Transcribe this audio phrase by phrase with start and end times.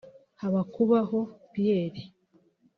[0.41, 1.19] Habakubaho
[1.51, 2.03] Pierre